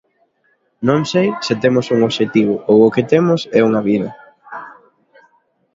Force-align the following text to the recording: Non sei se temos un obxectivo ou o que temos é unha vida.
Non 0.87 1.01
sei 1.11 1.27
se 1.45 1.53
temos 1.63 1.85
un 1.95 1.99
obxectivo 2.07 2.55
ou 2.71 2.77
o 2.87 2.93
que 2.95 3.07
temos 3.11 3.41
é 3.59 3.61
unha 3.69 3.81
vida. 3.89 4.09